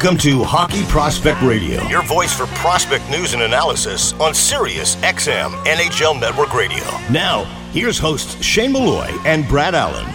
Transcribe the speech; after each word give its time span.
Welcome 0.00 0.18
to 0.18 0.44
Hockey 0.44 0.84
Prospect 0.84 1.42
Radio, 1.42 1.82
your 1.88 2.04
voice 2.04 2.32
for 2.32 2.46
prospect 2.54 3.10
news 3.10 3.34
and 3.34 3.42
analysis 3.42 4.12
on 4.20 4.32
Sirius 4.32 4.94
XM 4.94 5.50
NHL 5.64 6.20
Network 6.20 6.54
Radio. 6.54 6.84
Now, 7.10 7.42
here's 7.72 7.98
hosts 7.98 8.40
Shane 8.40 8.70
Malloy 8.70 9.12
and 9.24 9.48
Brad 9.48 9.74
Allen. 9.74 10.06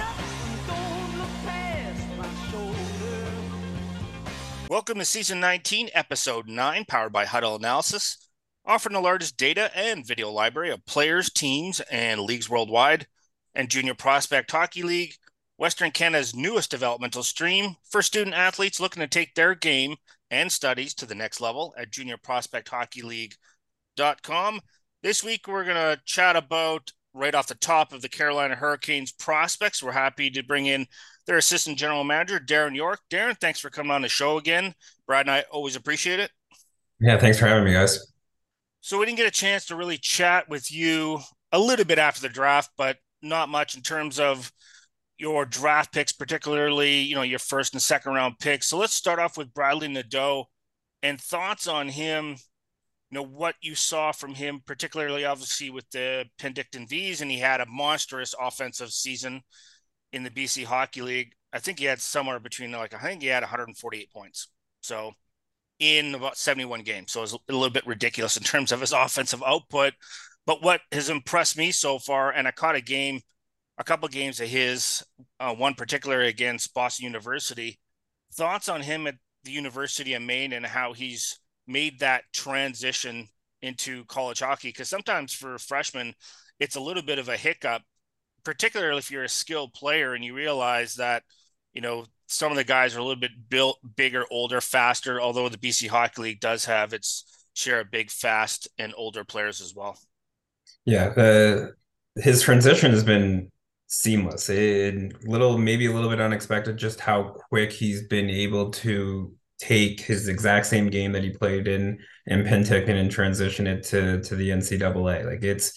Welcome 4.70 5.00
to 5.00 5.06
Season 5.06 5.42
19, 5.42 5.90
Episode 5.94 6.48
9, 6.48 6.86
powered 6.86 7.12
by 7.12 7.26
Hudl 7.26 7.58
Analysis, 7.58 8.30
offering 8.66 8.94
the 8.94 9.02
largest 9.02 9.36
data 9.36 9.70
and 9.78 10.08
video 10.08 10.32
library 10.32 10.72
of 10.72 10.86
players, 10.86 11.30
teams, 11.30 11.82
and 11.92 12.22
leagues 12.22 12.50
worldwide, 12.50 13.06
and 13.54 13.68
Junior 13.70 13.96
Prospect 13.96 14.50
Hockey 14.50 14.84
League 14.84 15.16
Western 15.64 15.92
Canada's 15.92 16.36
newest 16.36 16.72
developmental 16.72 17.24
stream 17.24 17.78
for 17.90 18.02
student 18.02 18.36
athletes 18.36 18.82
looking 18.82 19.00
to 19.00 19.08
take 19.08 19.34
their 19.34 19.56
game 19.56 19.96
and 20.30 20.52
studies 20.52 20.94
to 20.94 21.06
the 21.06 21.16
next 21.16 21.40
level 21.40 21.74
at 21.78 21.90
juniorprospecthockeyleague.com. 21.90 24.60
This 25.04 25.24
week, 25.24 25.48
we're 25.48 25.64
going 25.64 25.78
to 25.78 26.02
chat 26.04 26.36
about 26.36 26.92
right 27.14 27.34
off 27.34 27.48
the 27.48 27.56
top 27.56 27.94
of 27.94 28.02
the 28.02 28.10
Carolina 28.10 28.56
Hurricanes 28.56 29.14
prospects. 29.14 29.82
We're 29.82 29.94
happy 29.94 30.30
to 30.32 30.44
bring 30.44 30.66
in 30.66 30.86
their 31.28 31.38
assistant 31.38 31.78
general 31.78 32.04
manager, 32.04 32.42
Darren 32.42 32.76
Yourke. 32.76 32.98
Darren, 33.10 33.40
thanks 33.40 33.62
for 33.62 33.70
coming 33.70 33.94
on 33.94 34.02
the 34.02 34.10
show 34.10 34.38
again. 34.38 34.76
Brad 35.08 35.28
and 35.28 35.32
I 35.32 35.46
always 35.50 35.78
appreciate 35.78 36.20
it. 36.20 36.30
Yeah, 37.00 37.18
thanks 37.18 37.40
for 37.40 37.48
having 37.48 37.64
me, 37.64 37.72
guys. 37.72 38.12
So, 38.82 39.00
we 39.00 39.06
didn't 39.06 39.16
get 39.16 39.28
a 39.28 39.32
chance 39.32 39.68
to 39.68 39.78
really 39.78 39.98
chat 39.98 40.50
with 40.50 40.74
you 40.74 41.22
a 41.54 41.60
little 41.60 41.86
bit 41.86 42.00
after 42.00 42.20
the 42.20 42.28
draft, 42.28 42.72
but 42.78 42.98
not 43.22 43.48
much 43.48 43.78
in 43.78 43.82
terms 43.82 44.20
of 44.20 44.52
your 45.24 45.46
draft 45.46 45.94
picks, 45.94 46.12
particularly, 46.12 47.00
you 47.00 47.16
know, 47.16 47.22
your 47.22 47.40
first 47.40 47.74
and 47.74 47.82
second 47.82 48.14
round 48.14 48.38
picks. 48.40 48.68
So 48.68 48.78
let's 48.78 48.94
start 48.94 49.20
off 49.20 49.38
with 49.38 49.54
Bradley 49.54 49.88
Nadeau 49.88 50.50
and 51.02 51.20
thoughts 51.20 51.66
on 51.66 51.88
him, 51.88 52.32
you 53.10 53.16
know, 53.16 53.24
what 53.24 53.56
you 53.62 53.74
saw 53.74 54.12
from 54.12 54.36
him, 54.36 54.62
particularly 54.66 55.24
obviously 55.24 55.70
with 55.70 55.90
the 55.92 56.26
Penticton 56.38 56.90
Vees, 56.90 57.22
and 57.22 57.32
he 57.32 57.40
had 57.40 57.62
a 57.62 57.66
monstrous 57.66 58.36
offensive 58.38 58.92
season 58.92 59.42
in 60.12 60.24
the 60.24 60.30
BC 60.30 60.66
Hockey 60.66 61.02
League. 61.02 61.32
I 61.54 61.60
think 61.60 61.80
he 61.80 61.86
had 61.86 62.02
somewhere 62.02 62.42
between 62.42 62.74
like 62.74 62.94
I 62.94 63.00
think 63.00 63.22
he 63.22 63.30
had 63.30 63.44
148 63.44 64.12
points. 64.12 64.50
So 64.82 65.14
in 65.80 66.16
about 66.16 66.36
71 66.36 66.82
games. 66.82 67.14
So 67.14 67.24
it's 67.24 67.32
a 67.32 67.38
little 67.48 67.70
bit 67.70 67.88
ridiculous 67.88 68.36
in 68.36 68.44
terms 68.44 68.74
of 68.74 68.82
his 68.82 68.92
offensive 68.92 69.42
output. 69.42 69.94
But 70.46 70.62
what 70.62 70.82
has 70.92 71.10
impressed 71.10 71.58
me 71.58 71.72
so 71.72 71.98
far, 71.98 72.30
and 72.30 72.46
I 72.46 72.52
caught 72.52 72.76
a 72.76 72.82
game 72.82 73.22
a 73.78 73.84
couple 73.84 74.08
games 74.08 74.40
of 74.40 74.48
his, 74.48 75.04
uh, 75.40 75.54
one 75.54 75.74
particularly 75.74 76.28
against 76.28 76.74
Boston 76.74 77.06
University. 77.06 77.80
Thoughts 78.34 78.70
on 78.70 78.82
him 78.82 79.08
at 79.08 79.16
the 79.44 79.52
University 79.52 80.14
of 80.14 80.22
Maine 80.22 80.54
and 80.54 80.66
how 80.66 80.94
he's 80.94 81.40
made 81.68 82.00
that 82.00 82.24
transition 82.34 83.28
into 83.62 84.06
college 84.06 84.40
hockey? 84.40 84.70
Because 84.70 84.90
sometimes 84.90 85.34
for 85.34 85.58
freshmen, 85.58 86.14
it's 86.60 86.76
a 86.76 86.82
little 86.82 87.04
bit 87.04 87.20
of 87.20 87.30
a 87.30 87.38
hiccup, 87.38 87.82
particularly 88.44 89.00
if 89.00 89.10
you're 89.10 89.24
a 89.24 89.30
skilled 89.30 89.74
player 89.74 90.14
and 90.14 90.24
you 90.24 90.36
realize 90.36 90.96
that, 90.96 91.24
you 91.74 91.82
know, 91.82 92.06
some 92.28 92.52
of 92.52 92.58
the 92.58 92.64
guys 92.64 92.96
are 92.96 93.00
a 93.00 93.04
little 93.04 93.20
bit 93.20 93.50
built 93.50 93.80
bigger, 93.96 94.26
older, 94.30 94.62
faster, 94.62 95.20
although 95.20 95.50
the 95.50 95.58
BC 95.58 95.88
Hockey 95.88 96.22
League 96.22 96.40
does 96.40 96.66
have 96.66 96.94
its 96.94 97.26
share 97.54 97.82
of 97.82 97.92
big, 97.92 98.10
fast, 98.10 98.68
and 98.78 98.94
older 98.98 99.24
players 99.24 99.62
as 99.62 99.74
well. 99.76 99.98
Yeah. 100.86 101.08
Uh, 101.08 101.68
his 102.16 102.42
transition 102.42 102.92
has 102.92 103.04
been 103.04 103.52
seamless. 103.94 104.50
It 104.50 105.26
little 105.26 105.58
maybe 105.58 105.86
a 105.86 105.92
little 105.92 106.10
bit 106.10 106.22
unexpected 106.22 106.78
just 106.78 107.00
how 107.00 107.36
quick 107.50 107.72
he's 107.72 108.08
been 108.08 108.30
able 108.30 108.72
to 108.72 109.34
take 109.60 110.02
his 110.02 110.28
exact 110.28 110.66
same 110.66 110.90
game 110.90 111.12
that 111.14 111.24
he 111.24 111.30
played 111.30 111.68
in 111.68 112.00
in 112.26 112.44
Penticton 112.44 113.00
and 113.00 113.12
transition 113.12 113.68
it 113.68 113.84
to 113.84 114.22
to 114.24 114.36
the 114.36 114.50
NCAA. 114.50 115.26
Like 115.26 115.44
it's 115.44 115.74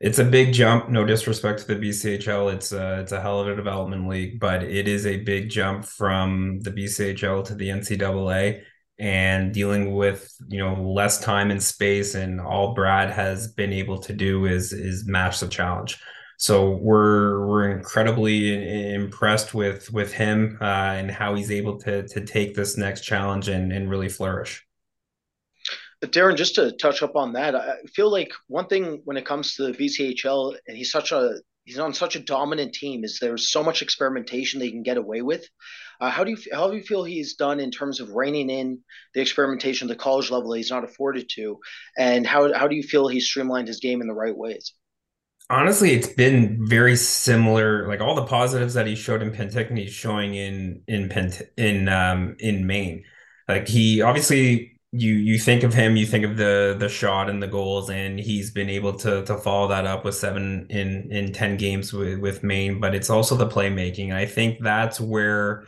it's 0.00 0.18
a 0.18 0.24
big 0.24 0.52
jump. 0.52 0.90
No 0.90 1.04
disrespect 1.04 1.60
to 1.60 1.66
the 1.66 1.74
BCHL, 1.76 2.52
it's 2.54 2.72
a, 2.72 3.00
it's 3.00 3.12
a 3.12 3.20
hell 3.20 3.40
of 3.40 3.48
a 3.48 3.56
development 3.56 4.08
league, 4.08 4.38
but 4.38 4.62
it 4.62 4.86
is 4.86 5.06
a 5.06 5.22
big 5.22 5.48
jump 5.48 5.86
from 5.86 6.60
the 6.60 6.70
BCHL 6.70 7.46
to 7.46 7.54
the 7.54 7.68
NCAA 7.70 8.62
and 8.98 9.52
dealing 9.52 9.94
with 9.94 10.34
you 10.48 10.58
know 10.58 10.74
less 10.74 11.20
time 11.20 11.50
and 11.50 11.62
space 11.62 12.14
and 12.14 12.40
all 12.40 12.74
Brad 12.74 13.10
has 13.10 13.52
been 13.52 13.72
able 13.72 13.98
to 13.98 14.12
do 14.12 14.46
is 14.46 14.72
is 14.72 15.06
match 15.06 15.40
the 15.40 15.48
challenge. 15.48 15.98
So 16.38 16.72
we're 16.72 17.46
we're 17.46 17.70
incredibly 17.70 18.92
impressed 18.94 19.54
with 19.54 19.92
with 19.92 20.12
him 20.12 20.58
uh, 20.60 20.64
and 20.64 21.10
how 21.10 21.34
he's 21.34 21.50
able 21.50 21.78
to 21.80 22.06
to 22.08 22.20
take 22.24 22.54
this 22.54 22.76
next 22.76 23.02
challenge 23.02 23.48
and 23.48 23.72
and 23.72 23.88
really 23.88 24.08
flourish. 24.08 24.66
But 26.00 26.12
Darren, 26.12 26.36
just 26.36 26.56
to 26.56 26.72
touch 26.72 27.02
up 27.02 27.16
on 27.16 27.32
that, 27.32 27.54
I 27.54 27.76
feel 27.94 28.10
like 28.10 28.32
one 28.48 28.66
thing 28.66 29.00
when 29.04 29.16
it 29.16 29.24
comes 29.24 29.54
to 29.54 29.64
the 29.64 29.72
BCHL, 29.72 30.56
and 30.68 30.76
he's 30.76 30.90
such 30.90 31.10
a 31.10 31.36
he's 31.64 31.78
on 31.78 31.94
such 31.94 32.16
a 32.16 32.20
dominant 32.20 32.74
team, 32.74 33.02
is 33.02 33.18
there's 33.18 33.50
so 33.50 33.62
much 33.64 33.80
experimentation 33.80 34.60
they 34.60 34.70
can 34.70 34.82
get 34.82 34.98
away 34.98 35.22
with. 35.22 35.48
Uh, 35.98 36.10
how 36.10 36.22
do 36.22 36.32
you 36.32 36.38
how 36.52 36.70
do 36.70 36.76
you 36.76 36.82
feel 36.82 37.02
he's 37.02 37.34
done 37.36 37.60
in 37.60 37.70
terms 37.70 38.00
of 38.00 38.10
reining 38.10 38.50
in 38.50 38.78
the 39.14 39.22
experimentation 39.22 39.90
at 39.90 39.96
the 39.96 40.02
college 40.02 40.30
level 40.30 40.50
that 40.50 40.58
he's 40.58 40.70
not 40.70 40.84
afforded 40.84 41.30
to, 41.30 41.58
and 41.96 42.26
how 42.26 42.52
how 42.52 42.68
do 42.68 42.76
you 42.76 42.82
feel 42.82 43.08
he's 43.08 43.26
streamlined 43.26 43.68
his 43.68 43.80
game 43.80 44.02
in 44.02 44.06
the 44.06 44.14
right 44.14 44.36
ways? 44.36 44.74
Honestly, 45.50 45.92
it's 45.92 46.08
been 46.08 46.66
very 46.66 46.96
similar. 46.96 47.86
Like 47.88 48.00
all 48.00 48.14
the 48.14 48.24
positives 48.26 48.74
that 48.74 48.86
he 48.86 48.94
showed 48.96 49.22
in 49.22 49.32
Penticton, 49.32 49.78
he's 49.78 49.92
showing 49.92 50.34
in 50.34 50.82
in 50.86 51.08
Pent 51.08 51.42
in 51.56 51.88
um 51.88 52.36
in 52.38 52.66
Maine. 52.66 53.04
Like 53.48 53.68
he 53.68 54.02
obviously 54.02 54.78
you 54.92 55.14
you 55.14 55.38
think 55.38 55.62
of 55.62 55.74
him, 55.74 55.96
you 55.96 56.06
think 56.06 56.24
of 56.24 56.36
the 56.36 56.76
the 56.78 56.88
shot 56.88 57.30
and 57.30 57.42
the 57.42 57.46
goals, 57.48 57.90
and 57.90 58.18
he's 58.18 58.50
been 58.50 58.70
able 58.70 58.94
to 58.98 59.24
to 59.24 59.36
follow 59.38 59.68
that 59.68 59.86
up 59.86 60.04
with 60.04 60.14
seven 60.14 60.66
in 60.70 61.10
in 61.12 61.32
ten 61.32 61.56
games 61.56 61.92
with 61.92 62.18
with 62.20 62.42
Maine. 62.42 62.80
But 62.80 62.94
it's 62.94 63.10
also 63.10 63.36
the 63.36 63.48
playmaking. 63.48 64.12
I 64.14 64.26
think 64.26 64.58
that's 64.62 65.00
where 65.00 65.66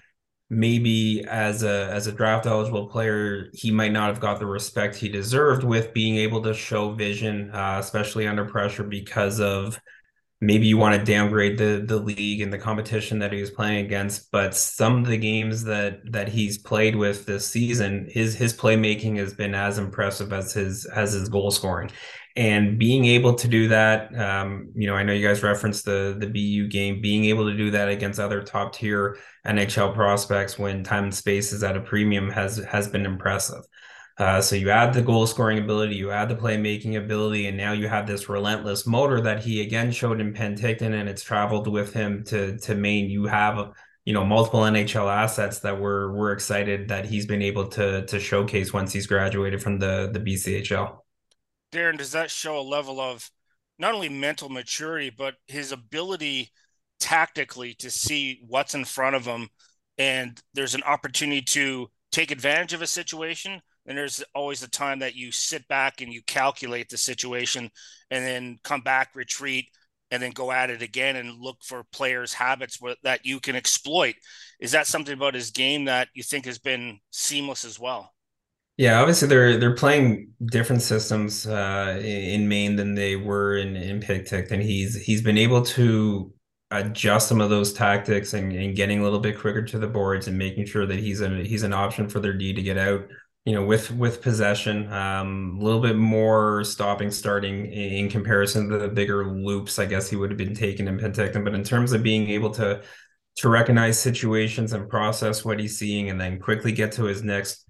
maybe 0.50 1.24
as 1.28 1.62
a 1.62 1.90
as 1.92 2.06
a 2.06 2.12
draft 2.12 2.46
eligible 2.46 2.86
player 2.86 3.50
he 3.52 3.70
might 3.70 3.92
not 3.92 4.08
have 4.08 4.20
got 4.20 4.38
the 4.38 4.46
respect 4.46 4.96
he 4.96 5.08
deserved 5.08 5.62
with 5.62 5.92
being 5.92 6.16
able 6.16 6.42
to 6.42 6.54
show 6.54 6.92
vision 6.92 7.50
uh, 7.52 7.76
especially 7.78 8.26
under 8.26 8.46
pressure 8.46 8.82
because 8.82 9.40
of 9.40 9.78
maybe 10.40 10.66
you 10.66 10.76
want 10.76 10.98
to 10.98 11.04
downgrade 11.04 11.58
the 11.58 11.84
the 11.86 11.96
league 11.96 12.40
and 12.40 12.52
the 12.52 12.58
competition 12.58 13.18
that 13.18 13.32
he 13.32 13.40
was 13.40 13.50
playing 13.50 13.84
against. 13.84 14.30
But 14.30 14.54
some 14.54 14.98
of 14.98 15.06
the 15.06 15.16
games 15.16 15.64
that 15.64 16.00
that 16.12 16.28
he's 16.28 16.58
played 16.58 16.96
with 16.96 17.26
this 17.26 17.46
season 17.46 18.08
his 18.10 18.34
his 18.34 18.54
playmaking 18.54 19.16
has 19.18 19.34
been 19.34 19.54
as 19.54 19.78
impressive 19.78 20.32
as 20.32 20.52
his 20.52 20.86
as 20.86 21.12
his 21.12 21.28
goal 21.28 21.50
scoring 21.50 21.90
and 22.38 22.78
being 22.78 23.04
able 23.04 23.34
to 23.34 23.48
do 23.48 23.66
that 23.66 24.16
um, 24.16 24.70
you 24.76 24.86
know 24.86 24.94
i 24.94 25.02
know 25.02 25.12
you 25.12 25.26
guys 25.26 25.42
referenced 25.42 25.84
the 25.84 26.16
the 26.18 26.26
bu 26.26 26.68
game 26.68 27.00
being 27.00 27.24
able 27.24 27.44
to 27.50 27.56
do 27.56 27.70
that 27.72 27.88
against 27.88 28.20
other 28.20 28.40
top 28.40 28.72
tier 28.72 29.18
nhl 29.44 29.92
prospects 29.92 30.56
when 30.58 30.84
time 30.84 31.04
and 31.04 31.14
space 31.14 31.52
is 31.52 31.64
at 31.64 31.76
a 31.76 31.80
premium 31.80 32.30
has 32.30 32.58
has 32.58 32.88
been 32.88 33.04
impressive. 33.04 33.64
Uh, 34.18 34.40
so 34.40 34.56
you 34.56 34.68
add 34.68 34.92
the 34.92 35.00
goal 35.02 35.26
scoring 35.26 35.58
ability 35.58 35.94
you 35.94 36.10
add 36.10 36.28
the 36.28 36.34
playmaking 36.34 36.96
ability 36.96 37.46
and 37.46 37.56
now 37.56 37.72
you 37.72 37.86
have 37.86 38.04
this 38.04 38.28
relentless 38.28 38.84
motor 38.84 39.20
that 39.20 39.40
he 39.40 39.62
again 39.62 39.92
showed 39.92 40.20
in 40.20 40.34
penticton 40.34 40.92
and 40.92 41.08
it's 41.08 41.22
traveled 41.22 41.68
with 41.68 41.92
him 41.92 42.24
to 42.24 42.58
to 42.58 42.74
maine. 42.74 43.08
You 43.08 43.26
have 43.26 43.72
you 44.04 44.12
know 44.12 44.24
multiple 44.24 44.60
nhl 44.60 45.08
assets 45.12 45.60
that 45.60 45.80
we're 45.80 46.12
we're 46.12 46.32
excited 46.32 46.88
that 46.88 47.04
he's 47.04 47.26
been 47.26 47.42
able 47.42 47.68
to 47.68 48.04
to 48.06 48.18
showcase 48.18 48.72
once 48.72 48.92
he's 48.92 49.06
graduated 49.06 49.62
from 49.62 49.78
the 49.78 50.10
the 50.12 50.20
bchl 50.20 50.98
Darren, 51.72 51.98
does 51.98 52.12
that 52.12 52.30
show 52.30 52.58
a 52.58 52.62
level 52.62 53.00
of 53.00 53.30
not 53.78 53.94
only 53.94 54.08
mental 54.08 54.48
maturity, 54.48 55.10
but 55.10 55.34
his 55.46 55.72
ability 55.72 56.50
tactically 56.98 57.74
to 57.74 57.90
see 57.90 58.40
what's 58.46 58.74
in 58.74 58.84
front 58.84 59.16
of 59.16 59.24
him? 59.24 59.48
And 59.98 60.40
there's 60.54 60.74
an 60.74 60.82
opportunity 60.84 61.42
to 61.42 61.90
take 62.10 62.30
advantage 62.30 62.72
of 62.72 62.82
a 62.82 62.86
situation. 62.86 63.60
And 63.86 63.96
there's 63.96 64.22
always 64.34 64.62
a 64.62 64.70
time 64.70 64.98
that 64.98 65.14
you 65.14 65.32
sit 65.32 65.66
back 65.68 66.00
and 66.00 66.12
you 66.12 66.22
calculate 66.26 66.88
the 66.88 66.98
situation 66.98 67.70
and 68.10 68.24
then 68.24 68.58
come 68.62 68.82
back, 68.82 69.10
retreat, 69.14 69.68
and 70.10 70.22
then 70.22 70.32
go 70.32 70.50
at 70.50 70.70
it 70.70 70.82
again 70.82 71.16
and 71.16 71.40
look 71.40 71.58
for 71.62 71.84
players' 71.92 72.34
habits 72.34 72.78
that 73.02 73.24
you 73.24 73.40
can 73.40 73.56
exploit. 73.56 74.14
Is 74.60 74.72
that 74.72 74.86
something 74.86 75.14
about 75.14 75.34
his 75.34 75.50
game 75.50 75.86
that 75.86 76.08
you 76.14 76.22
think 76.22 76.46
has 76.46 76.58
been 76.58 76.98
seamless 77.10 77.64
as 77.64 77.78
well? 77.78 78.12
Yeah, 78.78 79.00
obviously 79.00 79.26
they're 79.26 79.58
they're 79.58 79.74
playing 79.74 80.34
different 80.46 80.82
systems 80.82 81.46
uh, 81.46 82.00
in 82.02 82.48
Maine 82.48 82.76
than 82.76 82.94
they 82.94 83.16
were 83.16 83.56
in 83.56 83.74
in 83.76 84.00
Penticton, 84.00 84.52
and 84.52 84.62
he's 84.62 84.94
he's 84.94 85.20
been 85.20 85.36
able 85.36 85.62
to 85.62 86.32
adjust 86.70 87.28
some 87.28 87.40
of 87.40 87.50
those 87.50 87.72
tactics 87.72 88.34
and, 88.34 88.52
and 88.52 88.76
getting 88.76 89.00
a 89.00 89.02
little 89.02 89.18
bit 89.18 89.38
quicker 89.38 89.62
to 89.62 89.78
the 89.80 89.88
boards 89.88 90.28
and 90.28 90.38
making 90.38 90.66
sure 90.66 90.86
that 90.86 90.98
he's 91.00 91.20
a 91.20 91.28
he's 91.44 91.64
an 91.64 91.72
option 91.72 92.08
for 92.08 92.20
their 92.20 92.32
D 92.34 92.52
to 92.54 92.62
get 92.62 92.78
out. 92.78 93.02
You 93.44 93.54
know, 93.54 93.64
with 93.64 93.90
with 93.90 94.22
possession, 94.22 94.92
um, 94.92 95.58
a 95.60 95.64
little 95.64 95.80
bit 95.80 95.96
more 95.96 96.62
stopping, 96.62 97.10
starting 97.10 97.66
in, 97.72 98.08
comparison 98.10 98.68
to 98.68 98.78
the 98.78 98.88
bigger 98.88 99.26
loops. 99.26 99.78
I 99.80 99.86
guess 99.86 100.08
he 100.08 100.16
would 100.16 100.30
have 100.30 100.38
been 100.38 100.54
taken 100.54 100.86
in 100.86 100.98
Penticton, 100.98 101.42
but 101.44 101.54
in 101.54 101.64
terms 101.64 101.92
of 101.92 102.02
being 102.04 102.30
able 102.30 102.50
to 102.52 102.82
to 103.38 103.48
recognize 103.48 103.98
situations 103.98 104.72
and 104.72 104.88
process 104.88 105.44
what 105.44 105.58
he's 105.58 105.78
seeing, 105.78 106.10
and 106.10 106.20
then 106.20 106.38
quickly 106.38 106.70
get 106.72 106.92
to 106.92 107.04
his 107.04 107.24
next 107.24 107.64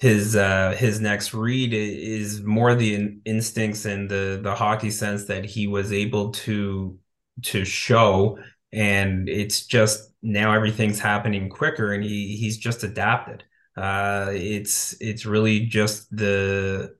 his 0.00 0.34
uh 0.36 0.74
his 0.78 1.00
next 1.00 1.32
read 1.34 1.72
is 1.72 2.42
more 2.42 2.74
the 2.74 3.18
instincts 3.24 3.84
and 3.84 4.10
the 4.10 4.40
the 4.42 4.54
hockey 4.54 4.90
sense 4.90 5.24
that 5.26 5.44
he 5.44 5.66
was 5.66 5.92
able 5.92 6.30
to 6.32 6.98
to 7.42 7.64
show. 7.64 8.38
And 8.72 9.28
it's 9.28 9.66
just 9.66 10.10
now 10.22 10.54
everything's 10.54 10.98
happening 11.00 11.48
quicker 11.50 11.92
and 11.92 12.02
he 12.04 12.36
he's 12.36 12.58
just 12.58 12.82
adapted. 12.84 13.44
Uh 13.76 14.30
it's 14.32 14.94
it's 15.00 15.24
really 15.26 15.60
just 15.66 16.14
the 16.14 16.96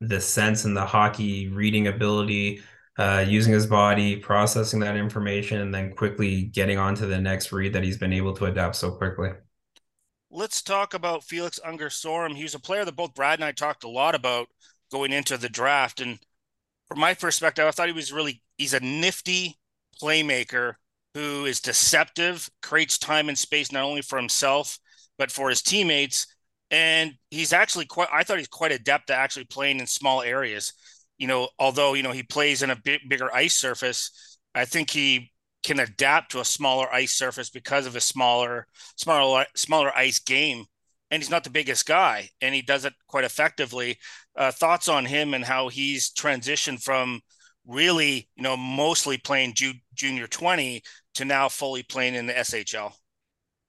the 0.00 0.20
sense 0.20 0.64
and 0.64 0.76
the 0.76 0.86
hockey 0.86 1.48
reading 1.48 1.86
ability 1.86 2.60
uh 2.98 3.24
using 3.26 3.52
his 3.52 3.66
body 3.66 4.16
processing 4.16 4.80
that 4.80 4.96
information 4.96 5.60
and 5.60 5.74
then 5.74 5.94
quickly 5.94 6.44
getting 6.44 6.78
on 6.78 6.94
to 6.94 7.06
the 7.06 7.18
next 7.20 7.52
read 7.52 7.72
that 7.72 7.84
he's 7.84 7.98
been 7.98 8.12
able 8.12 8.34
to 8.34 8.46
adapt 8.46 8.76
so 8.76 8.90
quickly 8.92 9.30
let's 10.32 10.62
talk 10.62 10.94
about 10.94 11.24
Felix 11.24 11.60
Unger 11.64 11.88
Sorum. 11.88 12.34
He 12.34 12.42
was 12.42 12.54
a 12.54 12.60
player 12.60 12.84
that 12.84 12.96
both 12.96 13.14
Brad 13.14 13.38
and 13.38 13.44
I 13.44 13.52
talked 13.52 13.84
a 13.84 13.88
lot 13.88 14.14
about 14.14 14.48
going 14.90 15.12
into 15.12 15.36
the 15.36 15.48
draft. 15.48 16.00
And 16.00 16.18
from 16.88 16.98
my 16.98 17.14
perspective, 17.14 17.66
I 17.66 17.70
thought 17.70 17.88
he 17.88 17.92
was 17.92 18.12
really 18.12 18.42
he's 18.56 18.74
a 18.74 18.80
nifty 18.80 19.58
playmaker 20.02 20.74
who 21.14 21.44
is 21.44 21.60
deceptive, 21.60 22.48
creates 22.62 22.98
time 22.98 23.28
and 23.28 23.36
space 23.36 23.70
not 23.70 23.84
only 23.84 24.02
for 24.02 24.18
himself 24.18 24.78
but 25.18 25.30
for 25.30 25.50
his 25.50 25.62
teammates. 25.62 26.26
And 26.70 27.12
he's 27.30 27.52
actually 27.52 27.84
quite 27.84 28.08
I 28.10 28.24
thought 28.24 28.38
he's 28.38 28.48
quite 28.48 28.72
adept 28.72 29.10
at 29.10 29.18
actually 29.18 29.44
playing 29.44 29.80
in 29.80 29.86
small 29.86 30.22
areas. 30.22 30.72
You 31.18 31.26
know, 31.26 31.48
although 31.58 31.92
you 31.92 32.02
know 32.02 32.12
he 32.12 32.22
plays 32.22 32.62
in 32.62 32.70
a 32.70 32.76
bit 32.76 33.02
bigger 33.08 33.32
ice 33.32 33.54
surface, 33.54 34.38
I 34.54 34.64
think 34.64 34.88
he 34.88 35.30
can 35.62 35.80
adapt 35.80 36.32
to 36.32 36.40
a 36.40 36.44
smaller 36.44 36.92
ice 36.92 37.12
surface 37.12 37.50
because 37.50 37.86
of 37.86 37.96
a 37.96 38.00
smaller, 38.00 38.66
smaller, 38.96 39.46
smaller 39.54 39.96
ice 39.96 40.18
game. 40.18 40.64
And 41.10 41.22
he's 41.22 41.30
not 41.30 41.44
the 41.44 41.50
biggest 41.50 41.84
guy, 41.86 42.30
and 42.40 42.54
he 42.54 42.62
does 42.62 42.86
it 42.86 42.94
quite 43.06 43.24
effectively. 43.24 43.98
Uh, 44.34 44.50
thoughts 44.50 44.88
on 44.88 45.04
him 45.04 45.34
and 45.34 45.44
how 45.44 45.68
he's 45.68 46.10
transitioned 46.10 46.82
from 46.82 47.20
really, 47.66 48.30
you 48.34 48.42
know, 48.42 48.56
mostly 48.56 49.18
playing 49.18 49.52
ju- 49.54 49.74
junior 49.94 50.26
twenty 50.26 50.82
to 51.14 51.26
now 51.26 51.50
fully 51.50 51.82
playing 51.82 52.14
in 52.14 52.26
the 52.26 52.38
SHL. 52.38 52.94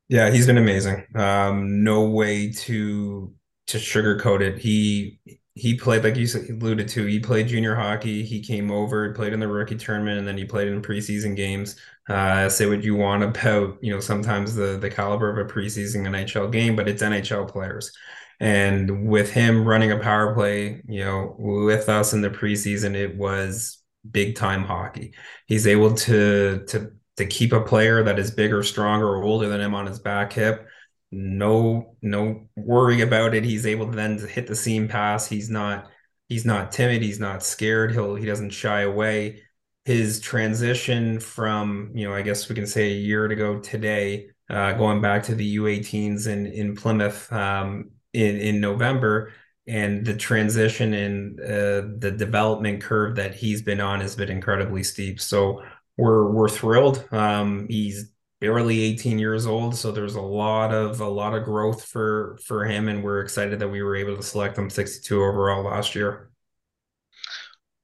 Yeah, 0.09 0.29
he's 0.29 0.45
been 0.47 0.57
amazing. 0.57 1.05
Um, 1.15 1.83
no 1.83 2.09
way 2.09 2.51
to 2.51 3.33
to 3.67 3.77
sugarcoat 3.77 4.41
it. 4.41 4.59
He 4.59 5.19
he 5.55 5.75
played 5.77 6.03
like 6.03 6.15
you 6.15 6.27
alluded 6.49 6.87
to 6.87 7.05
he 7.05 7.19
played 7.19 7.47
junior 7.47 7.75
hockey 7.75 8.23
he 8.23 8.41
came 8.41 8.71
over 8.71 9.13
played 9.13 9.33
in 9.33 9.39
the 9.39 9.47
rookie 9.47 9.75
tournament 9.75 10.17
and 10.17 10.27
then 10.27 10.37
he 10.37 10.45
played 10.45 10.67
in 10.67 10.81
preseason 10.81 11.35
games. 11.35 11.75
Uh, 12.09 12.49
say 12.49 12.65
what 12.65 12.83
you 12.83 12.95
want 12.95 13.23
about 13.23 13.77
you 13.81 13.93
know 13.93 13.99
sometimes 13.99 14.55
the 14.55 14.77
the 14.79 14.89
caliber 14.89 15.29
of 15.29 15.37
a 15.37 15.51
preseason 15.51 16.07
nhl 16.07 16.51
game 16.51 16.75
but 16.75 16.87
it's 16.87 17.03
nhl 17.03 17.47
players. 17.47 17.91
And 18.39 19.07
with 19.07 19.31
him 19.31 19.63
running 19.65 19.91
a 19.91 19.99
power 19.99 20.33
play 20.33 20.81
you 20.87 21.03
know 21.05 21.35
with 21.37 21.87
us 21.87 22.13
in 22.13 22.21
the 22.21 22.29
preseason 22.29 22.95
it 22.95 23.15
was 23.15 23.77
big 24.09 24.35
time 24.35 24.63
hockey. 24.63 25.13
He's 25.45 25.67
able 25.67 25.93
to 25.95 26.65
to 26.69 26.91
to 27.17 27.25
keep 27.27 27.53
a 27.53 27.61
player 27.61 28.03
that 28.03 28.17
is 28.17 28.31
bigger 28.31 28.63
stronger 28.63 29.07
or 29.07 29.23
older 29.23 29.47
than 29.47 29.61
him 29.61 29.75
on 29.75 29.85
his 29.85 29.99
back 29.99 30.33
hip 30.33 30.67
no 31.13 31.95
no 32.01 32.47
worry 32.55 33.01
about 33.01 33.35
it. 33.35 33.43
He's 33.43 33.65
able 33.65 33.85
to 33.87 33.95
then 33.95 34.17
hit 34.19 34.47
the 34.47 34.55
seam 34.55 34.87
pass. 34.87 35.27
He's 35.27 35.49
not 35.49 35.89
he's 36.29 36.45
not 36.45 36.71
timid. 36.71 37.01
He's 37.01 37.19
not 37.19 37.43
scared. 37.43 37.91
He'll 37.91 38.15
he 38.15 38.25
doesn't 38.25 38.51
shy 38.51 38.81
away. 38.81 39.43
His 39.85 40.19
transition 40.19 41.19
from 41.19 41.91
you 41.93 42.07
know 42.07 42.15
I 42.15 42.21
guess 42.21 42.49
we 42.49 42.55
can 42.55 42.67
say 42.67 42.91
a 42.91 42.95
year 42.95 43.25
ago 43.25 43.59
today, 43.59 44.29
uh, 44.49 44.73
going 44.73 45.01
back 45.01 45.23
to 45.23 45.35
the 45.35 45.57
U18s 45.57 46.27
in 46.27 46.47
in 46.47 46.75
Plymouth 46.75 47.31
um, 47.31 47.91
in 48.13 48.37
in 48.37 48.59
November, 48.61 49.33
and 49.67 50.05
the 50.05 50.15
transition 50.15 50.93
and 50.93 51.39
uh, 51.39 51.87
the 51.99 52.13
development 52.17 52.81
curve 52.81 53.15
that 53.17 53.35
he's 53.35 53.61
been 53.61 53.81
on 53.81 54.01
has 54.01 54.15
been 54.15 54.29
incredibly 54.29 54.83
steep. 54.83 55.21
So 55.21 55.61
we're 55.97 56.31
we're 56.31 56.49
thrilled. 56.49 57.07
Um, 57.11 57.67
he's 57.69 58.12
barely 58.43 58.81
18 58.81 59.19
years 59.19 59.45
old 59.45 59.73
so 59.73 59.89
there's 59.89 60.15
a 60.15 60.21
lot 60.21 60.73
of 60.73 60.99
a 60.99 61.07
lot 61.07 61.33
of 61.33 61.45
growth 61.45 61.85
for 61.85 62.37
for 62.43 62.65
him 62.65 62.89
and 62.89 63.01
we're 63.01 63.21
excited 63.21 63.57
that 63.57 63.69
we 63.69 63.81
were 63.81 63.95
able 63.95 64.17
to 64.17 64.21
select 64.21 64.57
him 64.57 64.69
62 64.69 65.15
overall 65.15 65.63
last 65.63 65.95
year 65.95 66.29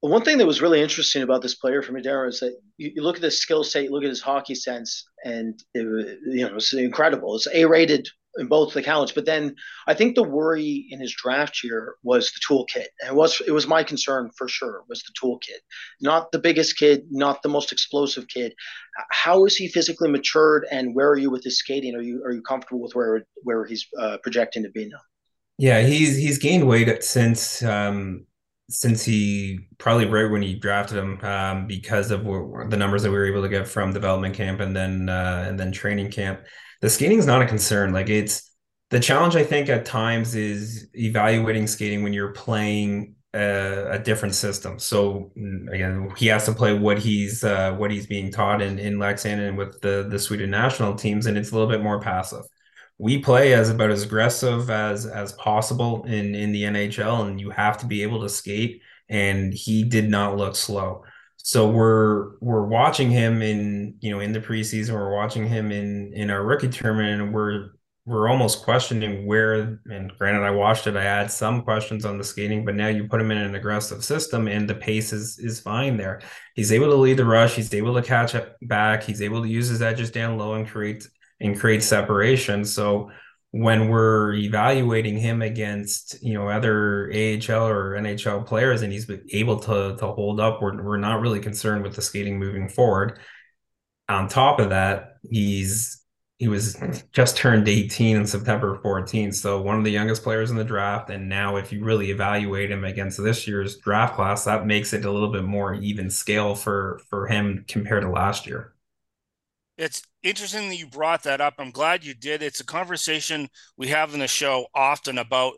one 0.00 0.22
thing 0.22 0.36
that 0.36 0.46
was 0.46 0.60
really 0.60 0.82
interesting 0.82 1.22
about 1.22 1.40
this 1.40 1.54
player 1.54 1.80
for 1.80 1.92
Madera 1.92 2.28
is 2.28 2.40
that 2.40 2.58
you, 2.76 2.92
you 2.94 3.02
look 3.02 3.16
at 3.16 3.22
his 3.22 3.40
skill 3.40 3.64
set, 3.64 3.84
you 3.84 3.90
look 3.90 4.02
at 4.02 4.08
his 4.08 4.22
hockey 4.22 4.54
sense, 4.54 5.06
and 5.24 5.62
it, 5.74 6.18
you 6.26 6.48
know 6.48 6.56
it's 6.56 6.72
incredible. 6.72 7.36
It's 7.36 7.46
A-rated 7.52 8.08
in 8.40 8.48
both 8.48 8.74
accounts. 8.74 9.12
But 9.12 9.26
then 9.26 9.54
I 9.86 9.94
think 9.94 10.14
the 10.14 10.22
worry 10.22 10.86
in 10.90 10.98
his 10.98 11.14
draft 11.14 11.62
year 11.62 11.94
was 12.02 12.32
the 12.32 12.40
toolkit. 12.40 12.86
And 13.00 13.10
it 13.10 13.14
was 13.14 13.40
it 13.46 13.52
was 13.52 13.68
my 13.68 13.84
concern 13.84 14.30
for 14.36 14.48
sure 14.48 14.82
was 14.88 15.02
the 15.02 15.12
toolkit. 15.20 15.60
Not 16.00 16.32
the 16.32 16.38
biggest 16.38 16.78
kid, 16.78 17.04
not 17.10 17.42
the 17.42 17.48
most 17.48 17.70
explosive 17.70 18.26
kid. 18.26 18.54
How 19.10 19.44
is 19.44 19.56
he 19.56 19.68
physically 19.68 20.10
matured 20.10 20.66
and 20.72 20.94
where 20.94 21.08
are 21.08 21.18
you 21.18 21.30
with 21.30 21.44
his 21.44 21.58
skating? 21.58 21.94
Are 21.94 22.02
you 22.02 22.22
are 22.24 22.32
you 22.32 22.42
comfortable 22.42 22.80
with 22.80 22.94
where 22.94 23.24
where 23.42 23.64
he's 23.66 23.86
uh, 23.98 24.18
projecting 24.22 24.64
to 24.64 24.70
be 24.70 24.88
now? 24.88 24.98
Yeah, 25.58 25.82
he's 25.82 26.16
he's 26.16 26.38
gained 26.38 26.66
weight 26.66 27.04
since 27.04 27.62
um 27.62 28.26
since 28.70 29.04
he 29.04 29.58
probably 29.78 30.06
right 30.06 30.30
when 30.30 30.42
he 30.42 30.54
drafted 30.54 30.96
him 30.96 31.18
um, 31.22 31.66
because 31.66 32.12
of 32.12 32.24
the 32.24 32.76
numbers 32.76 33.02
that 33.02 33.10
we 33.10 33.16
were 33.16 33.26
able 33.26 33.42
to 33.42 33.48
get 33.48 33.66
from 33.66 33.92
development 33.92 34.34
camp 34.34 34.60
and 34.60 34.76
then 34.76 35.08
uh, 35.08 35.44
and 35.46 35.58
then 35.58 35.72
training 35.72 36.10
camp 36.10 36.40
the 36.80 36.90
skating 36.90 37.18
is 37.18 37.26
not 37.26 37.42
a 37.42 37.46
concern. 37.46 37.92
Like 37.92 38.08
it's 38.08 38.50
the 38.90 39.00
challenge. 39.00 39.36
I 39.36 39.44
think 39.44 39.68
at 39.68 39.84
times 39.84 40.34
is 40.34 40.88
evaluating 40.94 41.66
skating 41.66 42.02
when 42.02 42.12
you're 42.12 42.32
playing 42.32 43.14
a, 43.34 43.92
a 43.92 43.98
different 43.98 44.34
system. 44.34 44.78
So 44.78 45.30
mm, 45.36 45.72
again, 45.72 46.12
he 46.16 46.26
has 46.26 46.46
to 46.46 46.52
play 46.52 46.76
what 46.76 46.98
he's 46.98 47.44
uh, 47.44 47.74
what 47.74 47.90
he's 47.90 48.06
being 48.06 48.30
taught 48.30 48.62
in 48.62 48.78
in 48.78 48.96
Leksand 48.96 49.46
and 49.46 49.56
with 49.56 49.80
the 49.80 50.08
the 50.10 50.18
Sweden 50.18 50.50
national 50.50 50.94
teams, 50.94 51.26
and 51.26 51.38
it's 51.38 51.50
a 51.50 51.54
little 51.54 51.68
bit 51.68 51.82
more 51.82 52.00
passive. 52.00 52.44
We 52.98 53.18
play 53.18 53.54
as 53.54 53.70
about 53.70 53.90
as 53.90 54.02
aggressive 54.02 54.70
as 54.70 55.06
as 55.06 55.32
possible 55.34 56.04
in 56.04 56.34
in 56.34 56.52
the 56.52 56.64
NHL, 56.64 57.26
and 57.28 57.40
you 57.40 57.50
have 57.50 57.78
to 57.78 57.86
be 57.86 58.02
able 58.02 58.20
to 58.22 58.28
skate. 58.28 58.82
And 59.08 59.52
he 59.52 59.82
did 59.82 60.08
not 60.08 60.36
look 60.36 60.54
slow. 60.54 61.02
So 61.42 61.68
we're 61.68 62.38
we're 62.40 62.66
watching 62.66 63.10
him 63.10 63.42
in 63.42 63.96
you 64.00 64.10
know 64.10 64.20
in 64.20 64.32
the 64.32 64.40
preseason. 64.40 64.94
We're 64.94 65.14
watching 65.14 65.46
him 65.46 65.72
in 65.72 66.12
in 66.14 66.30
our 66.30 66.42
rookie 66.42 66.68
tournament, 66.68 67.22
and 67.22 67.34
we're 67.34 67.70
we're 68.06 68.28
almost 68.28 68.62
questioning 68.62 69.26
where. 69.26 69.80
And 69.86 70.12
granted, 70.18 70.42
I 70.42 70.50
watched 70.50 70.86
it. 70.86 70.96
I 70.96 71.02
had 71.02 71.30
some 71.30 71.62
questions 71.62 72.04
on 72.04 72.18
the 72.18 72.24
skating, 72.24 72.64
but 72.64 72.74
now 72.74 72.88
you 72.88 73.08
put 73.08 73.20
him 73.20 73.30
in 73.30 73.38
an 73.38 73.54
aggressive 73.54 74.04
system, 74.04 74.48
and 74.48 74.68
the 74.68 74.74
pace 74.74 75.12
is 75.12 75.38
is 75.38 75.60
fine 75.60 75.96
there. 75.96 76.20
He's 76.54 76.72
able 76.72 76.88
to 76.88 76.96
lead 76.96 77.16
the 77.16 77.24
rush. 77.24 77.54
He's 77.54 77.72
able 77.72 77.94
to 77.94 78.02
catch 78.02 78.34
back. 78.62 79.02
He's 79.02 79.22
able 79.22 79.42
to 79.42 79.48
use 79.48 79.68
his 79.68 79.82
edges 79.82 80.10
down 80.10 80.36
low 80.38 80.54
and 80.54 80.68
create 80.68 81.06
and 81.40 81.58
create 81.58 81.82
separation. 81.82 82.64
So 82.64 83.10
when 83.52 83.88
we're 83.88 84.34
evaluating 84.34 85.18
him 85.18 85.42
against 85.42 86.22
you 86.22 86.34
know 86.34 86.48
other 86.48 87.10
AHL 87.12 87.66
or 87.68 87.96
NHL 87.98 88.46
players 88.46 88.82
and 88.82 88.92
he's 88.92 89.10
able 89.32 89.58
to 89.60 89.96
to 89.96 90.06
hold 90.06 90.40
up, 90.40 90.62
we're 90.62 90.80
we're 90.82 90.96
not 90.96 91.20
really 91.20 91.40
concerned 91.40 91.82
with 91.82 91.96
the 91.96 92.02
skating 92.02 92.38
moving 92.38 92.68
forward. 92.68 93.18
On 94.08 94.28
top 94.28 94.60
of 94.60 94.70
that, 94.70 95.16
he's 95.30 96.00
he 96.38 96.48
was 96.48 96.80
just 97.12 97.36
turned 97.36 97.68
18 97.68 98.16
in 98.16 98.26
September 98.26 98.80
14th, 98.82 99.34
so 99.34 99.60
one 99.60 99.76
of 99.76 99.84
the 99.84 99.90
youngest 99.90 100.22
players 100.22 100.50
in 100.50 100.56
the 100.56 100.64
draft. 100.64 101.10
And 101.10 101.28
now, 101.28 101.56
if 101.56 101.70
you 101.70 101.84
really 101.84 102.10
evaluate 102.10 102.70
him 102.70 102.84
against 102.84 103.22
this 103.22 103.46
year's 103.46 103.76
draft 103.78 104.16
class, 104.16 104.44
that 104.44 104.66
makes 104.66 104.94
it 104.94 105.04
a 105.04 105.10
little 105.10 105.30
bit 105.30 105.44
more 105.44 105.74
even 105.74 106.08
scale 106.08 106.54
for 106.54 107.00
for 107.10 107.26
him 107.26 107.64
compared 107.68 108.02
to 108.04 108.10
last 108.10 108.46
year. 108.46 108.74
It's 109.80 110.02
interesting 110.22 110.68
that 110.68 110.76
you 110.76 110.86
brought 110.86 111.22
that 111.22 111.40
up. 111.40 111.54
I'm 111.56 111.70
glad 111.70 112.04
you 112.04 112.12
did. 112.12 112.42
It's 112.42 112.60
a 112.60 112.66
conversation 112.66 113.48
we 113.78 113.88
have 113.88 114.12
in 114.12 114.20
the 114.20 114.28
show 114.28 114.66
often 114.74 115.16
about 115.16 115.54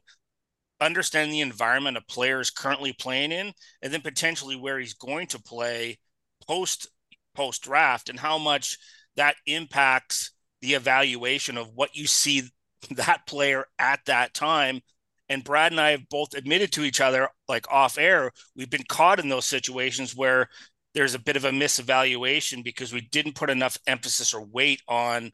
understanding 0.80 1.32
the 1.32 1.40
environment 1.40 1.96
a 1.96 2.02
player 2.02 2.38
is 2.38 2.48
currently 2.48 2.92
playing 2.92 3.32
in, 3.32 3.52
and 3.82 3.92
then 3.92 4.00
potentially 4.00 4.54
where 4.54 4.78
he's 4.78 4.94
going 4.94 5.26
to 5.26 5.42
play 5.42 5.98
post 6.46 6.86
post 7.34 7.64
draft, 7.64 8.10
and 8.10 8.20
how 8.20 8.38
much 8.38 8.78
that 9.16 9.34
impacts 9.44 10.30
the 10.60 10.74
evaluation 10.74 11.58
of 11.58 11.72
what 11.74 11.96
you 11.96 12.06
see 12.06 12.44
that 12.92 13.26
player 13.26 13.64
at 13.80 14.04
that 14.06 14.34
time. 14.34 14.82
And 15.28 15.42
Brad 15.42 15.72
and 15.72 15.80
I 15.80 15.90
have 15.90 16.08
both 16.08 16.34
admitted 16.34 16.70
to 16.72 16.84
each 16.84 17.00
other, 17.00 17.28
like 17.48 17.68
off 17.72 17.98
air, 17.98 18.30
we've 18.54 18.70
been 18.70 18.84
caught 18.88 19.18
in 19.18 19.28
those 19.28 19.46
situations 19.46 20.14
where 20.14 20.48
there's 20.94 21.14
a 21.14 21.18
bit 21.18 21.36
of 21.36 21.44
a 21.44 21.50
misevaluation 21.50 22.62
because 22.62 22.92
we 22.92 23.00
didn't 23.00 23.34
put 23.34 23.50
enough 23.50 23.78
emphasis 23.86 24.34
or 24.34 24.44
weight 24.44 24.80
on 24.88 25.32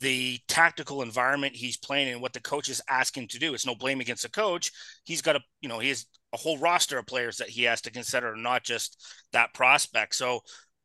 the 0.00 0.38
tactical 0.46 1.02
environment 1.02 1.56
he's 1.56 1.76
playing 1.76 2.12
and 2.12 2.22
what 2.22 2.32
the 2.32 2.40
coach 2.40 2.68
is 2.68 2.82
asking 2.88 3.28
to 3.28 3.38
do. 3.38 3.54
It's 3.54 3.66
no 3.66 3.74
blame 3.74 4.00
against 4.00 4.22
the 4.22 4.30
coach. 4.30 4.70
He's 5.04 5.22
got 5.22 5.36
a, 5.36 5.40
you 5.60 5.68
know, 5.68 5.78
he 5.78 5.88
has 5.88 6.06
a 6.32 6.36
whole 6.36 6.58
roster 6.58 6.98
of 6.98 7.06
players 7.06 7.38
that 7.38 7.48
he 7.48 7.64
has 7.64 7.80
to 7.82 7.90
consider, 7.90 8.36
not 8.36 8.62
just 8.62 9.04
that 9.32 9.54
prospect. 9.54 10.14
So 10.14 10.40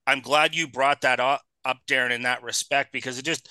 I'm 0.08 0.22
glad 0.22 0.55
you 0.55 0.67
brought 0.67 1.01
that 1.01 1.20
up, 1.20 1.41
up 1.63 1.77
Darren, 1.88 2.12
in 2.12 2.24
that 2.24 2.43
respect, 2.43 2.91
because 2.91 3.20
it 3.20 3.25
just, 3.25 3.50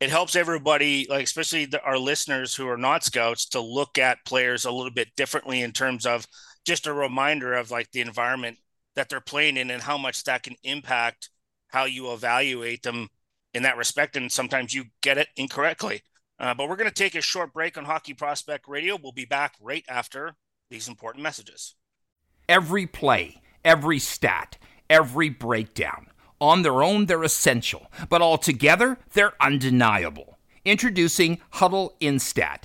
it 0.00 0.10
helps 0.10 0.34
everybody, 0.34 1.06
like 1.08 1.24
especially 1.24 1.66
the, 1.66 1.80
our 1.82 1.98
listeners 1.98 2.54
who 2.54 2.68
are 2.68 2.76
not 2.76 3.04
scouts, 3.04 3.48
to 3.50 3.60
look 3.60 3.98
at 3.98 4.24
players 4.26 4.64
a 4.64 4.72
little 4.72 4.92
bit 4.92 5.08
differently 5.16 5.62
in 5.62 5.72
terms 5.72 6.06
of 6.06 6.26
just 6.66 6.86
a 6.86 6.92
reminder 6.92 7.54
of 7.54 7.70
like 7.70 7.90
the 7.92 8.00
environment 8.00 8.58
that 8.96 9.08
they're 9.08 9.20
playing 9.20 9.56
in 9.56 9.70
and 9.70 9.82
how 9.82 9.98
much 9.98 10.24
that 10.24 10.42
can 10.42 10.56
impact 10.62 11.30
how 11.68 11.84
you 11.84 12.12
evaluate 12.12 12.82
them 12.82 13.08
in 13.52 13.62
that 13.64 13.76
respect. 13.76 14.16
And 14.16 14.30
sometimes 14.30 14.72
you 14.74 14.84
get 15.02 15.18
it 15.18 15.28
incorrectly. 15.36 16.02
Uh, 16.38 16.54
but 16.54 16.68
we're 16.68 16.76
going 16.76 16.88
to 16.88 16.94
take 16.94 17.14
a 17.14 17.20
short 17.20 17.52
break 17.52 17.78
on 17.78 17.84
Hockey 17.84 18.14
Prospect 18.14 18.66
Radio. 18.68 18.98
We'll 19.00 19.12
be 19.12 19.24
back 19.24 19.54
right 19.60 19.84
after 19.88 20.34
these 20.70 20.88
important 20.88 21.22
messages. 21.22 21.74
Every 22.48 22.86
play, 22.86 23.42
every 23.64 23.98
stat, 23.98 24.58
every 24.90 25.28
breakdown. 25.28 26.08
On 26.40 26.62
their 26.62 26.82
own, 26.82 27.06
they're 27.06 27.22
essential, 27.22 27.90
but 28.08 28.20
altogether, 28.20 28.98
they're 29.12 29.40
undeniable. 29.40 30.38
Introducing 30.64 31.40
Hudl 31.54 31.90
Instat, 32.00 32.64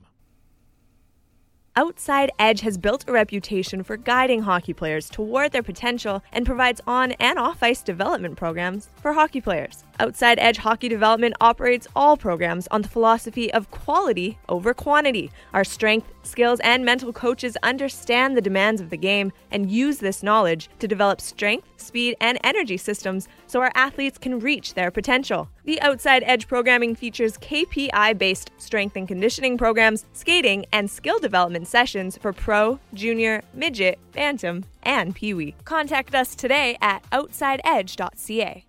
Outside 1.77 2.31
Edge 2.37 2.59
has 2.61 2.77
built 2.77 3.05
a 3.07 3.13
reputation 3.13 3.81
for 3.81 3.95
guiding 3.95 4.41
hockey 4.41 4.73
players 4.73 5.09
toward 5.09 5.53
their 5.53 5.63
potential 5.63 6.21
and 6.33 6.45
provides 6.45 6.81
on 6.85 7.13
and 7.13 7.39
off 7.39 7.63
ice 7.63 7.81
development 7.81 8.35
programs 8.35 8.89
for 9.01 9.13
hockey 9.13 9.39
players. 9.39 9.85
Outside 9.97 10.37
Edge 10.39 10.57
Hockey 10.57 10.89
Development 10.89 11.33
operates 11.39 11.87
all 11.95 12.17
programs 12.17 12.67
on 12.71 12.81
the 12.81 12.89
philosophy 12.89 13.53
of 13.53 13.71
quality 13.71 14.37
over 14.49 14.73
quantity. 14.73 15.31
Our 15.53 15.63
strength, 15.63 16.11
skills, 16.23 16.59
and 16.59 16.83
mental 16.83 17.13
coaches 17.13 17.55
understand 17.63 18.35
the 18.35 18.41
demands 18.41 18.81
of 18.81 18.89
the 18.89 18.97
game 18.97 19.31
and 19.51 19.71
use 19.71 19.99
this 19.99 20.23
knowledge 20.23 20.69
to 20.79 20.89
develop 20.89 21.21
strength, 21.21 21.69
speed, 21.77 22.17
and 22.19 22.37
energy 22.43 22.77
systems 22.77 23.29
so 23.47 23.61
our 23.61 23.71
athletes 23.75 24.17
can 24.17 24.39
reach 24.39 24.73
their 24.73 24.91
potential. 24.91 25.49
The 25.63 25.79
Outside 25.81 26.23
Edge 26.25 26.47
programming 26.47 26.95
features 26.95 27.37
KPI 27.37 28.17
based 28.17 28.49
strength 28.57 28.95
and 28.95 29.07
conditioning 29.07 29.57
programs, 29.57 30.05
skating, 30.13 30.65
and 30.73 30.89
skill 30.89 31.19
development 31.19 31.67
sessions 31.71 32.17
for 32.17 32.33
pro, 32.33 32.79
junior, 32.93 33.41
midget, 33.53 33.97
bantam, 34.11 34.65
and 34.83 35.15
pee 35.15 35.33
wee. 35.33 35.55
Contact 35.65 36.13
us 36.13 36.35
today 36.35 36.77
at 36.81 37.03
outsideedge.ca. 37.11 38.65